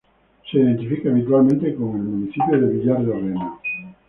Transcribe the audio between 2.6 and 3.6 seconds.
villar de Rena.